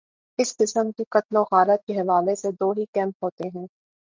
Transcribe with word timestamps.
اس 0.39 0.55
قسم 0.57 0.91
کی 0.91 1.03
قتل 1.09 1.35
وغارت 1.35 1.85
کے 1.85 1.99
حوالے 1.99 2.35
سے 2.35 2.51
دو 2.51 2.71
ہی 2.71 2.85
کیمپ 2.93 3.23
ہوتے 3.23 3.47
ہیں۔ 3.55 3.65